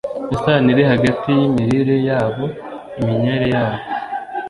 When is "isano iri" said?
0.35-0.83